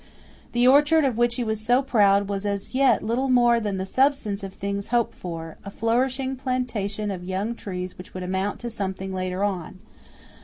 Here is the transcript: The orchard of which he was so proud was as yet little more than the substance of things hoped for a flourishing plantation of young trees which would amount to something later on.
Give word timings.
The 0.53 0.67
orchard 0.67 1.05
of 1.05 1.19
which 1.19 1.35
he 1.35 1.43
was 1.43 1.61
so 1.63 1.83
proud 1.83 2.27
was 2.27 2.43
as 2.43 2.73
yet 2.73 3.03
little 3.03 3.29
more 3.29 3.59
than 3.59 3.77
the 3.77 3.85
substance 3.85 4.41
of 4.43 4.55
things 4.55 4.87
hoped 4.87 5.13
for 5.13 5.57
a 5.63 5.69
flourishing 5.69 6.35
plantation 6.35 7.11
of 7.11 7.23
young 7.23 7.53
trees 7.53 7.99
which 7.99 8.11
would 8.15 8.23
amount 8.23 8.59
to 8.61 8.71
something 8.71 9.13
later 9.13 9.43
on. 9.43 9.77